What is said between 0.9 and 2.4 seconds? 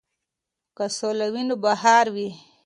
سوله وي نو بهار وي.